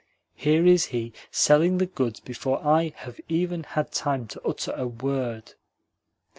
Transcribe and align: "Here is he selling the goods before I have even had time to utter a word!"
"Here 0.33 0.65
is 0.65 0.85
he 0.85 1.13
selling 1.29 1.77
the 1.77 1.85
goods 1.85 2.19
before 2.19 2.65
I 2.65 2.91
have 2.95 3.19
even 3.29 3.61
had 3.61 3.91
time 3.91 4.25
to 4.29 4.41
utter 4.43 4.71
a 4.75 4.87
word!" 4.87 5.53